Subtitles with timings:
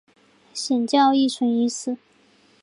[0.51, 1.97] 显教亦存此义。